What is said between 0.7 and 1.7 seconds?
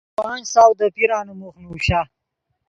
دے پیرانے موخ